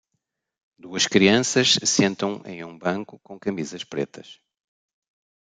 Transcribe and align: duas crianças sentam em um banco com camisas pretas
duas 0.79 1.05
crianças 1.05 1.77
sentam 1.83 2.41
em 2.43 2.63
um 2.63 2.75
banco 2.75 3.19
com 3.19 3.37
camisas 3.39 3.83
pretas 3.83 4.41